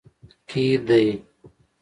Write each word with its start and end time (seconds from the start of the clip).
کې 0.49 0.65
دی 0.87 1.03